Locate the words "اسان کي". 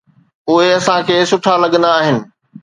0.77-1.15